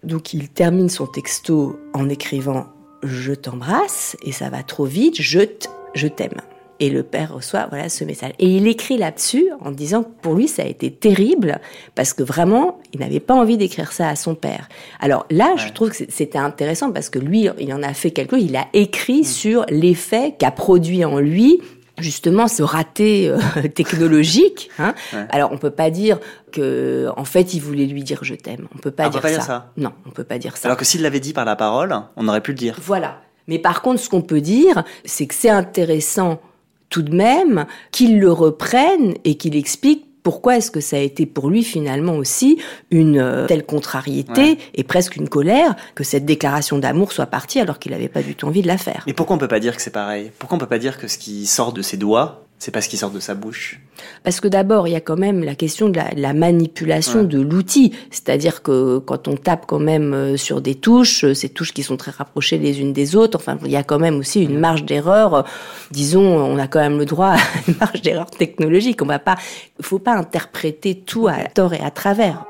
[0.04, 2.68] Donc il termine son texto en écrivant
[3.04, 6.42] je t'embrasse et ça va trop vite, je t'aime.
[6.80, 8.32] Et le père reçoit voilà ce message.
[8.40, 11.60] Et il écrit là-dessus en disant que pour lui ça a été terrible
[11.94, 14.68] parce que vraiment il n'avait pas envie d'écrire ça à son père.
[15.00, 18.36] Alors là, je trouve que c'était intéressant parce que lui, il en a fait quelque
[18.36, 18.46] chose.
[18.46, 21.62] Il a écrit sur l'effet qu'a produit en lui
[22.02, 23.38] justement ce raté euh,
[23.76, 24.70] technologique.
[24.80, 24.94] Hein.
[25.14, 25.26] Ouais.
[25.30, 26.20] Alors on peut pas dire
[26.52, 28.68] que en fait il voulait lui dire je t'aime.
[28.76, 29.38] On peut pas, Ah, on dire, peut pas ça.
[29.38, 29.72] dire ça.
[29.78, 30.68] Non, on peut pas dire ça.
[30.68, 32.78] Alors que s'il l'avait dit par la parole, on aurait pu le dire.
[32.82, 33.22] Voilà.
[33.48, 36.42] Mais par contre, ce qu'on peut dire, c'est que c'est intéressant
[36.90, 41.26] tout de même qu'il le reprenne et qu'il explique pourquoi est-ce que ça a été
[41.26, 42.60] pour lui finalement aussi
[42.92, 44.58] une euh, telle contrariété Ouais.
[44.76, 48.36] et presque une colère que cette déclaration d'amour soit partie alors qu'il n'avait pas du
[48.36, 49.04] tout envie de la faire?
[49.08, 50.32] Mais pourquoi on peut pas dire que c'est pareil?
[50.40, 52.90] Pourquoi on peut pas dire que ce qui sort de ses doigts, C'est pas ce
[52.90, 53.80] qui sort de sa bouche.
[54.24, 57.92] Parce que d'abord, il y a quand même la question de la, manipulation de l'outil.
[58.12, 61.82] C'est-à-dire que quand on tape quand même euh, sur des touches, euh, ces touches qui
[61.82, 64.60] sont très rapprochées les unes des autres, enfin, il y a quand même aussi une
[64.60, 65.44] marge d'erreur.
[65.90, 69.02] Disons, on a quand même le droit à une marge d'erreur technologique.
[69.02, 69.38] On va pas,
[69.82, 72.46] faut pas interpréter tout à tort et à travers.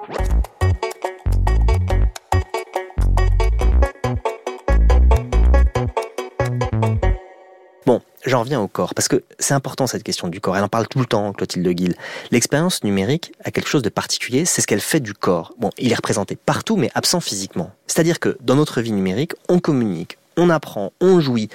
[8.31, 10.55] J'en reviens au corps, parce que c'est important cette question du corps.
[10.55, 11.95] Elle en parle tout le temps, Clotilde Guil.
[12.31, 15.53] L'expérience numérique a quelque chose de particulier, c'est ce qu'elle fait du corps.
[15.57, 17.71] Bon, il est représenté partout, mais absent physiquement.
[17.87, 21.49] C'est-à-dire que dans notre vie numérique, on communique, on apprend, on jouit,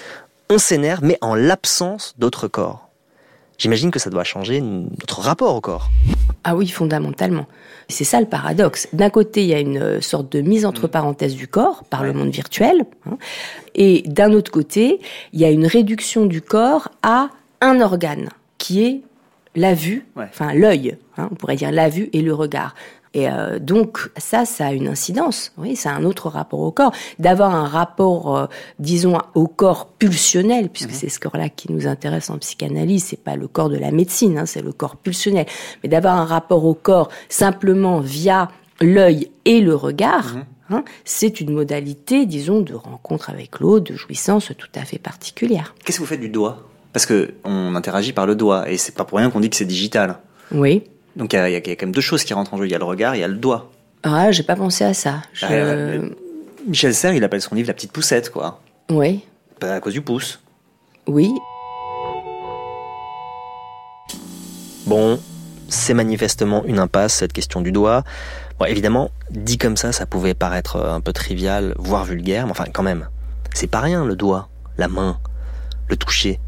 [0.51, 2.91] on s'énerve, mais en l'absence d'autres corps.
[3.57, 5.89] J'imagine que ça doit changer notre rapport au corps.
[6.45, 7.47] Ah oui, fondamentalement.
[7.89, 8.89] C'est ça le paradoxe.
[8.93, 10.91] D'un côté, il y a une euh, sorte de mise entre mm.
[10.91, 13.17] parenthèses du corps par le monde virtuel, hein,
[13.75, 15.01] et d'un autre côté,
[15.33, 17.29] il y a une réduction du corps à
[17.61, 19.01] un organe qui est
[19.55, 22.75] la vue, enfin l'œil, hein, on pourrait dire la vue et le regard.
[23.17, 25.51] Et euh, donc ça, ça a une incidence.
[25.57, 26.93] Oui, c'est un autre rapport au corps.
[27.19, 28.47] D'avoir un rapport, euh,
[28.79, 33.05] disons, au corps pulsionnel, puisque c'est ce corps-là qui nous intéresse en psychanalyse.
[33.05, 35.47] C'est pas le corps de la médecine, hein, c'est le corps pulsionnel.
[35.83, 38.51] Mais d'avoir un rapport au corps simplement via
[38.83, 40.35] l'œil et le regard.
[40.35, 40.45] Mhm.
[40.69, 45.75] Hein, c'est une modalité, disons, de rencontre avec l'autre, de jouissance tout à fait particulière.
[45.83, 46.69] Qu'est-ce que vous faites du doigt?
[46.93, 49.57] Parce que on interagit par le doigt, et c'est pas pour rien qu'on dit que
[49.57, 50.19] c'est digital.
[50.53, 50.83] Oui.
[51.17, 52.67] Donc il y, a quand même deux choses qui rentrent en jeu.
[52.67, 53.71] Il y a le regard, il y a le doigt.
[54.03, 55.23] Ah, j'ai pas pensé à ça.
[55.41, 56.11] Bah, euh,
[56.67, 58.61] Michel Serres, il appelle son livre La petite poussette, quoi.
[58.91, 59.25] Oui.
[59.59, 60.41] Pas à cause du pouce.
[61.07, 61.33] Oui.
[64.87, 65.19] Bon,
[65.69, 68.05] c'est manifestement une impasse, cette question du doigt.
[68.59, 72.67] Bon, évidemment, dit comme ça, ça pouvait paraître un peu trivial, voire vulgaire, mais enfin,
[72.73, 73.09] quand même.
[73.55, 75.19] C'est pas rien, le doigt, la main,
[75.89, 76.41] le toucher.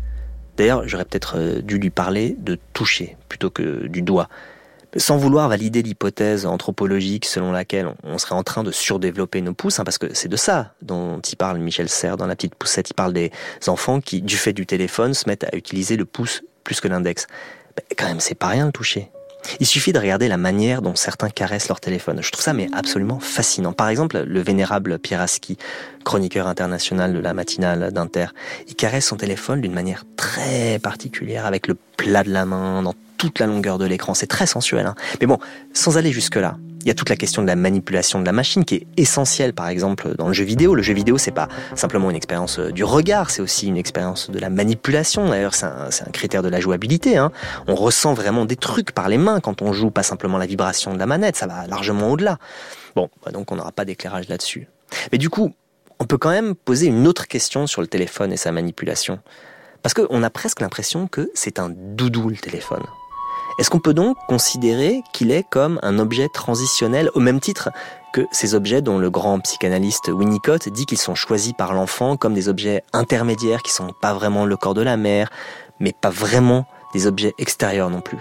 [0.59, 4.29] D'ailleurs, j'aurais peut-être euh, dû lui parler de toucher plutôt que du doigt
[4.97, 9.79] sans vouloir valider l'hypothèse anthropologique selon laquelle on serait en train de surdévelopper nos pouces,
[9.79, 12.91] hein, parce que c'est de ça dont il parle Michel Serres dans La Petite Poussette.
[12.91, 13.31] Il parle des
[13.67, 17.27] enfants qui, du fait du téléphone, se mettent à utiliser le pouce plus que l'index.
[17.97, 19.11] Quand même, c'est pas rien le toucher.
[19.61, 22.23] Il suffit de regarder la manière dont certains caressent leur téléphone.
[22.23, 23.73] Je trouve ça mais absolument fascinant.
[23.73, 25.57] Par exemple, le vénérable Pieraski,
[26.05, 28.27] chroniqueur international de la matinale d'Inter,
[28.67, 32.95] il caresse son téléphone d'une manière très particulière, avec le plat de la main, dans
[33.19, 34.15] toute la longueur de l'écran.
[34.15, 34.87] C'est très sensuel.
[34.87, 34.95] Hein.
[35.21, 35.39] Mais bon,
[35.75, 38.65] sans aller jusque-là, il y a toute la question de la manipulation de la machine
[38.65, 40.75] qui est essentielle, par exemple, dans le jeu vidéo.
[40.75, 44.31] Le jeu vidéo, c'est pas simplement une expérience euh, du regard, c'est aussi une expérience
[44.31, 45.29] de la manipulation.
[45.29, 47.17] D'ailleurs, c'est un, critère de la jouabilité.
[47.17, 47.33] Hein.
[47.67, 50.95] On ressent vraiment des trucs par les mains quand on joue, pas simplement la vibration
[50.95, 51.37] de la manette.
[51.37, 52.39] Ça va largement au-delà.
[52.95, 54.69] Bon, bah donc on n'aura pas d'éclairage là-dessus.
[55.13, 55.53] Mais du coup,
[55.99, 59.19] on peut quand même poser une autre question sur le téléphone et sa manipulation.
[59.83, 62.83] Parce qu'on a presque l'impression que c'est un doudou le téléphone.
[63.59, 67.71] Est-ce qu'on peut donc considérer qu'il est comme un objet transitionnel au même titre
[68.13, 72.35] que ces objets dont le grand psychanalyste Winnicott dit qu'ils sont choisis par l'enfant comme
[72.35, 75.31] des objets intermédiaires qui sont pas vraiment le corps de la mère,
[75.81, 78.19] mais pas vraiment des objets extérieurs non plus?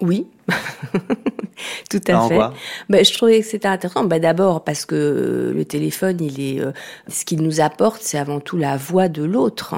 [0.00, 0.26] Oui,
[1.90, 2.40] tout à fait.
[2.88, 4.04] Ben, je trouvais que c'était intéressant.
[4.04, 6.72] Ben, D'abord parce que le téléphone, il est, euh,
[7.06, 9.76] ce qu'il nous apporte, c'est avant tout la voix de l'autre.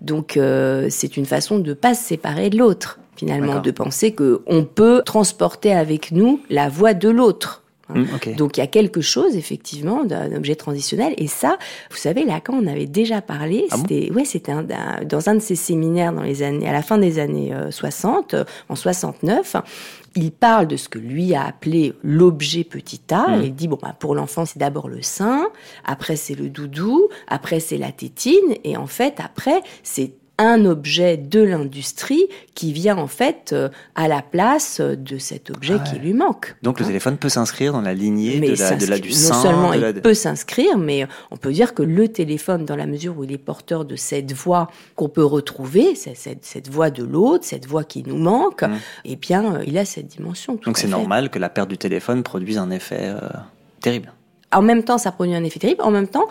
[0.00, 4.42] Donc euh, c'est une façon de pas se séparer de l'autre finalement, de penser que
[4.46, 7.62] on peut transporter avec nous la voix de l'autre.
[7.90, 11.58] Mmh, Donc il y a quelque chose effectivement d'un objet transitionnel et ça,
[11.90, 13.66] vous savez, Lacan on avait déjà parlé.
[13.70, 14.52] Ah c'était ouais, c'était
[15.04, 18.44] dans un de ses séminaires dans les années à la fin des années 60, euh,
[18.70, 19.56] en 69.
[20.16, 23.36] Il parle de ce que lui a appelé l'objet petit a.
[23.36, 23.44] Mmh.
[23.44, 25.46] il dit bon bah, pour l'enfant c'est d'abord le sein,
[25.84, 31.16] après c'est le doudou, après c'est la tétine et en fait après c'est un objet
[31.16, 36.12] de l'industrie qui vient en fait euh, à la place de cet objet qui lui
[36.12, 36.56] manque.
[36.62, 39.34] Donc le hein téléphone peut s'inscrire dans la lignée de la, de la, du sein.
[39.34, 43.16] Non seulement il peut s'inscrire, mais on peut dire que le téléphone, dans la mesure
[43.16, 47.44] où il est porteur de cette voix qu'on peut retrouver, cette, cette, voix de l'autre,
[47.44, 48.76] cette voix qui nous manque, mmh.
[49.04, 50.58] eh bien, euh, il a cette dimension.
[50.64, 53.20] Donc c'est normal que la perte du téléphone produise un effet euh,
[53.80, 54.12] terrible
[54.54, 55.82] en même temps, ça produit un effet terrible.
[55.82, 56.26] En même temps,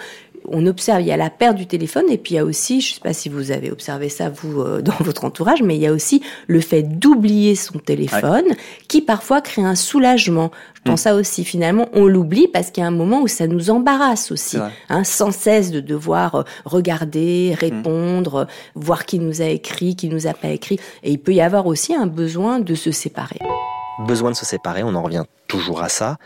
[0.48, 2.82] on observe, il y a la perte du téléphone et puis il y a aussi,
[2.82, 5.76] je ne sais pas si vous avez observé ça vous euh, dans votre entourage, mais
[5.76, 8.46] il y a aussi le fait d'oublier son téléphone
[8.88, 10.52] qui parfois crée un soulagement.
[10.76, 11.04] Je pense mm.
[11.04, 11.46] ça aussi.
[11.46, 14.58] Finalement, on l'oublie parce qu'il y a un moment où ça nous embarrasse aussi,
[14.90, 17.60] hein, sans cesse de devoir euh, regarder, mm.
[17.60, 20.80] répondre, voir qui nous a écrit, qui nous a pas écrit.
[21.04, 23.40] Et il peut y avoir aussi un besoin de se séparer.
[24.00, 26.18] Besoin de se séparer, on en revient toujours à ça.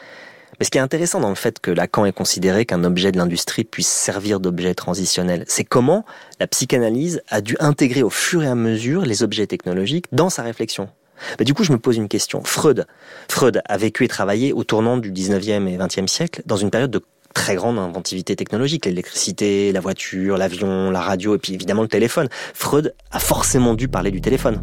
[0.60, 3.18] Mais ce qui est intéressant dans le fait que Lacan ait considéré qu'un objet de
[3.18, 6.04] l'industrie puisse servir d'objet transitionnel, c'est comment
[6.40, 10.42] la psychanalyse a dû intégrer au fur et à mesure les objets technologiques dans sa
[10.42, 10.90] réflexion.
[11.38, 12.44] Bah, du coup, je me pose une question.
[12.44, 12.86] Freud,
[13.30, 16.92] Freud a vécu et travaillé au tournant du 19e et 20e siècle dans une période
[16.92, 17.02] de
[17.34, 22.30] très grande inventivité technologique, l'électricité, la voiture, l'avion, la radio et puis évidemment le téléphone.
[22.54, 24.62] Freud a forcément dû parler du téléphone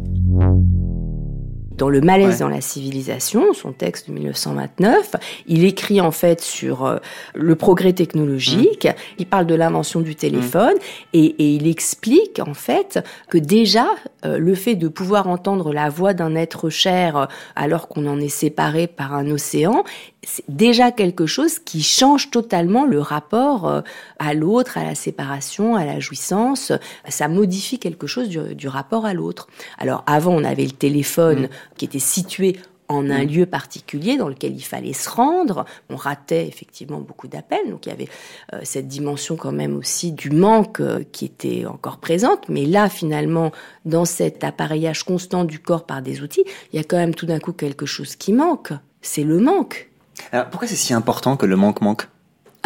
[1.77, 5.15] dans Le malaise dans la civilisation, son texte de 1929,
[5.47, 6.97] il écrit en fait sur euh,
[7.33, 8.93] le progrès technologique, mmh.
[9.19, 11.17] il parle de l'invention du téléphone mmh.
[11.17, 13.87] et, il explique en fait que déjà
[14.25, 18.19] euh, le fait de pouvoir entendre la voix d'un être cher euh, alors qu'on en
[18.19, 19.83] est séparé par un océan,
[20.23, 23.83] c'est déjà quelque chose qui change totalement le rapport
[24.17, 26.71] à l'autre, à la séparation, à la jouissance.
[27.07, 29.47] Ça modifie quelque chose du, rapport à l'autre.
[29.77, 31.49] Alors avant, on avait le téléphone mmh.
[31.77, 32.57] Qui était situé
[32.87, 35.65] en un lieu particulier dans lequel il fallait se rendre.
[35.89, 38.09] On ratait effectivement beaucoup d'appels, donc il y avait
[38.53, 42.47] euh, cette dimension quand même aussi du manque euh, qui était encore présente.
[42.49, 43.51] Mais là, finalement,
[43.85, 47.25] dans cet appareillage constant du corps par des outils, il y a quand même tout
[47.25, 48.73] d'un coup quelque chose qui manque.
[49.01, 49.89] C'est le manque.
[50.31, 52.07] Alors pourquoi c'est si important que le manque manque?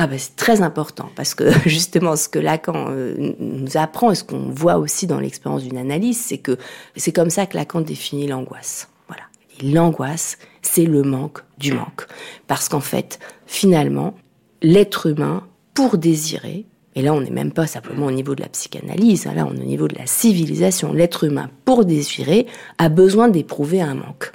[0.01, 4.15] Ah ben c'est très important parce que justement ce que Lacan euh, nous apprend et
[4.15, 6.57] ce qu'on voit aussi dans l'expérience d'une analyse, c'est que
[6.95, 8.87] c'est comme ça que Lacan définit l'angoisse.
[9.63, 12.07] L'angoisse, c'est le manque du manque,
[12.47, 14.13] parce qu'en fait, finalement,
[14.61, 15.43] l'être humain,
[15.73, 19.33] pour désirer, et là on n'est même pas simplement au niveau de la psychanalyse, hein,
[19.33, 23.81] là on est au niveau de la civilisation, l'être humain, pour désirer, a besoin d'éprouver
[23.81, 24.31] un manque.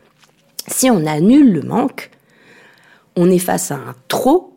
[0.67, 2.11] Si on annule le manque,
[3.17, 4.57] on est face à un trop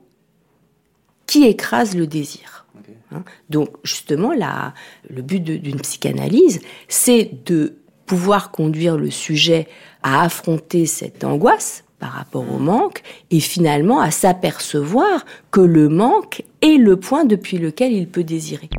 [1.26, 2.66] qui écrase le désir.
[3.12, 3.24] Hein.
[3.50, 4.74] Donc justement, la,
[5.10, 7.76] le but d'une psychanalyse, c'est de
[8.08, 9.68] pouvoir conduire le sujet
[10.02, 16.44] à affronter cette angoisse par rapport au manque et finalement à s'apercevoir que le manque
[16.62, 18.70] est le point depuis lequel il peut désirer.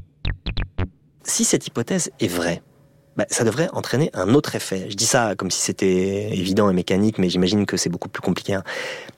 [1.23, 2.63] Si cette hypothèse est vraie,
[3.17, 4.87] bah, ça devrait entraîner un autre effet.
[4.89, 8.23] Je dis ça comme si c'était évident et mécanique, mais j'imagine que c'est beaucoup plus
[8.23, 8.55] compliqué.
[8.55, 8.63] Hein.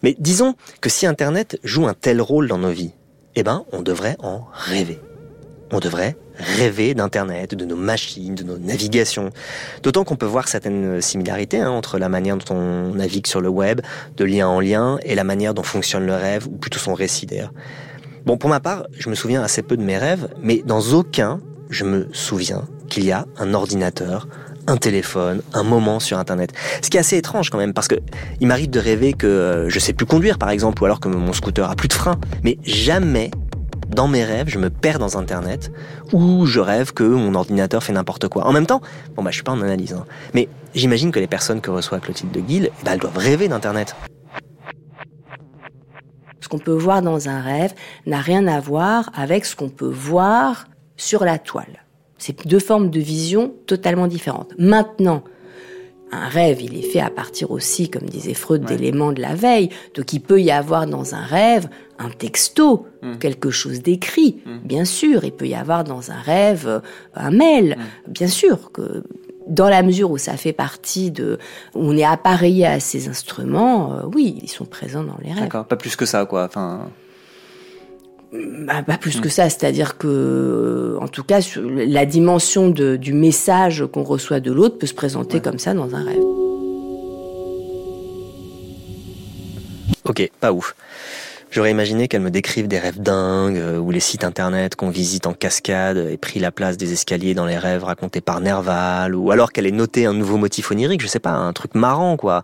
[0.02, 2.92] Mais disons que si Internet joue un tel rôle dans nos vies,
[3.36, 4.98] eh ben, on devrait en rêver.
[5.70, 9.30] On devrait rêver d'Internet, de nos machines, de nos navigations.
[9.82, 13.48] D'autant qu'on peut voir certaines similarités hein, entre la manière dont on navigue sur le
[13.48, 13.80] web,
[14.16, 17.26] de lien en lien, et la manière dont fonctionne le rêve, ou plutôt son récit
[17.26, 17.52] d'ailleurs.
[18.26, 21.40] Bon, pour ma part, je me souviens assez peu de mes rêves, mais dans aucun,
[21.70, 24.28] je me souviens qu'il y a un ordinateur,
[24.66, 26.52] un téléphone, un moment sur Internet.
[26.82, 27.96] Ce qui est assez étrange quand même, parce que
[28.40, 31.08] il m'arrive de rêver que euh, je sais plus conduire, par exemple, ou alors que
[31.08, 32.18] mon scooter a plus de frein.
[32.44, 33.30] Mais jamais,
[33.90, 35.72] dans mes rêves, je me perds dans Internet,
[36.12, 38.46] ou je rêve que mon ordinateur fait n'importe quoi.
[38.46, 38.80] En même temps,
[39.16, 42.00] bon bah je suis pas en analyse, hein, mais j'imagine que les personnes que reçoit
[42.00, 43.96] Clotilde de Guille, eh ben, elles doivent rêver d'Internet.
[46.40, 47.74] Ce qu'on peut voir dans un rêve
[48.06, 51.84] n'a rien à voir avec ce qu'on peut voir sur la toile.
[52.18, 54.52] C'est deux formes de vision totalement différentes.
[54.58, 55.22] Maintenant,
[56.12, 59.70] un rêve, il est fait à partir aussi, comme disait Freud, d'éléments de la veille.
[59.94, 61.68] Donc il peut y avoir dans un rêve
[62.00, 63.18] un texto, hmm.
[63.18, 64.58] quelque chose d'écrit, hmm.
[64.64, 65.24] bien sûr.
[65.24, 66.80] Il peut y avoir dans un rêve euh,
[67.14, 68.12] un mail, hmm.
[68.12, 68.72] bien sûr.
[68.72, 69.04] Que
[69.46, 71.38] dans la mesure où ça fait partie de,
[71.74, 75.42] on est appareillé à ces instruments, euh, oui, ils sont présents dans les rêves.
[75.42, 76.44] D'accord, pas plus que ça, quoi.
[76.44, 76.88] Enfin.
[78.32, 84.04] Bah, pas plus que ça, c'est-à-dire que, en tout cas, la dimension du message qu'on
[84.04, 86.22] reçoit de l'autre peut se présenter comme ça dans un rêve.
[90.04, 90.76] Ok, pas ouf.
[91.50, 95.26] J'aurais imaginé qu'elle me décrive des rêves dingues, euh, où les sites internet qu'on visite
[95.26, 99.32] en cascade aient pris la place des escaliers dans les rêves racontés par Nerval, ou
[99.32, 102.42] alors qu'elle ait noté un nouveau motif onirique, je sais pas, un truc marrant, quoi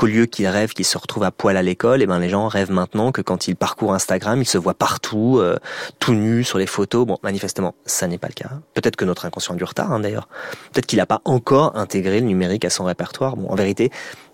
[0.00, 2.30] qu'au lieu qu'ils rêvent qu'ils se retrouvent à poil à l'école, et eh ben les
[2.30, 5.58] gens rêvent maintenant que quand ils parcourent Instagram, ils se voient partout, euh,
[5.98, 7.06] tout nus sur les photos.
[7.06, 8.48] Bon, manifestement, ça n'est pas le cas.
[8.72, 10.26] Peut-être que notre inconscient a du retard, hein, d'ailleurs.
[10.72, 13.36] Peut-être qu'il n'a pas encore intégré le numérique à son répertoire.
[13.36, 13.90] Bon, en vérité,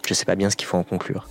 [0.07, 1.27] je sais pas bien ce qu'il faut en conclure.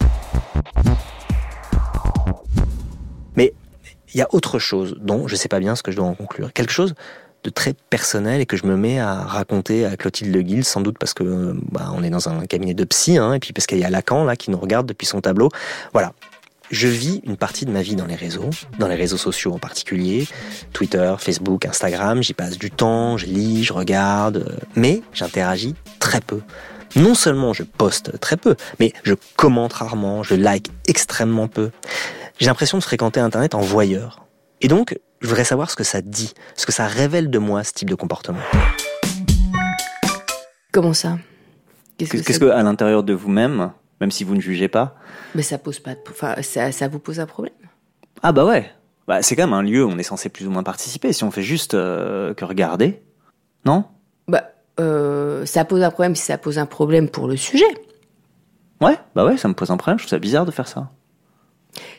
[4.16, 6.16] Il y a autre chose dont je sais pas bien ce que je dois en
[6.16, 6.54] conclure.
[6.54, 6.96] Quelque chose
[7.44, 10.98] de très personnel et que je me mets à raconter à Clotilde Guil, sans doute
[10.98, 13.78] parce que bah, on est dans un cabinet de psy, hein, et puis parce qu'il
[13.78, 15.50] y a Lacan là qui nous regarde depuis son tableau.
[15.92, 16.14] Voilà.
[16.72, 18.50] Je vis une partie de ma vie dans les réseaux,
[18.80, 20.28] dans les réseaux sociaux en particulier,
[20.74, 26.22] Twitter, Facebook, Instagram, j'y passe du temps, je lis, je regarde, euh, mais j'interagis très
[26.22, 26.40] peu.
[26.96, 31.70] Non seulement je poste très peu, mais je commente rarement, je like extrêmement peu.
[32.38, 34.26] J'ai l'impression de fréquenter Internet en voyeur.
[34.60, 37.64] Et donc, je voudrais savoir ce que ça dit, ce que ça révèle de moi,
[37.64, 38.42] ce type de comportement.
[40.74, 41.18] Comment ça?
[41.98, 43.72] Qu'est-ce que, à l'intérieur de vous-même,
[44.02, 44.98] même si vous ne jugez pas?
[45.34, 47.54] Mais ça pose pas, enfin, ça, ça vous pose un problème?
[48.22, 48.70] Ah bah ouais.
[49.08, 51.14] Bah, c'est quand même un lieu où on est censé plus ou moins participer.
[51.14, 53.02] Si on fait juste euh, que regarder,
[53.64, 53.86] non?
[54.28, 54.50] Bah,
[54.82, 57.64] euh, ça pose un problème si ça pose un problème pour le sujet.
[58.82, 60.00] Ouais, bah ouais, ça me pose un problème.
[60.00, 60.92] Je trouve ça bizarre de faire ça.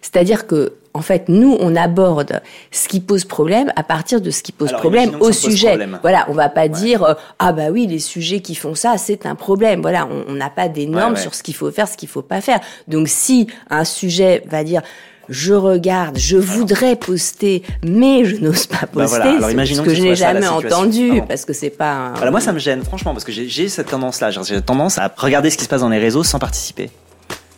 [0.03, 4.43] C'est-à-dire que, en fait, nous, on aborde ce qui pose problème à partir de ce
[4.43, 5.69] qui pose Alors, problème au sujet.
[5.69, 5.99] problème.
[6.01, 9.27] Voilà, on va pas dire euh, ah bah oui, les sujets qui font ça, c'est
[9.27, 9.83] un problème.
[9.83, 11.21] Voilà, on n'a pas des normes ouais.
[11.21, 12.61] sur ce qu'il faut faire, ce qu'il faut pas faire.
[12.89, 14.81] Donc si un sujet va dire
[15.29, 19.83] je regarde, je voudrais poster, mais je n'ose pas poster, Bah voilà, alors c'est imaginons
[19.83, 21.93] ce que que je n'ai jamais entendu parce que c'est pas.
[21.93, 22.13] Un...
[22.15, 24.31] Voilà, moi ça me gêne, franchement, parce que j'ai- cette tendance-là.
[24.31, 26.91] J'ai tendance à regarder ce qui se passe dans les réseaux sans participer.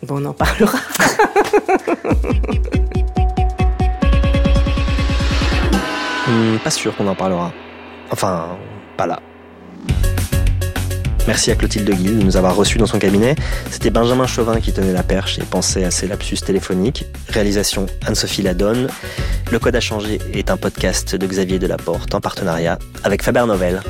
[0.03, 0.79] Bon, on en parlera.
[6.29, 7.51] Hmm, pas sûr qu'on en parlera.
[8.11, 8.55] Enfin,
[8.97, 9.19] pas là.
[11.25, 13.35] Merci à Clotilde Guil de nous avoir reçus dans son cabinet.
[13.71, 17.05] C'était Benjamin Chauvin qui tenait la perche et pensait à ses lapsus téléphoniques.
[17.29, 18.89] Réalisation Anne-Sophie Ladonne.
[19.51, 23.81] Le Code à changer est un podcast de Xavier Delaporte en partenariat avec Faber Novel.